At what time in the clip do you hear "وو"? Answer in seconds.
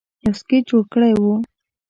1.17-1.33